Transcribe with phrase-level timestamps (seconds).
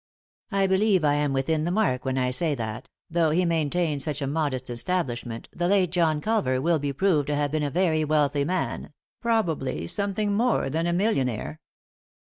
[0.51, 4.19] I believe I am within the mark when I say that, though he maintained such
[4.19, 7.69] a modest establish ment, the late John Culver will be proved to have been a
[7.69, 11.59] very wealthy man, probably something more than a millionaire."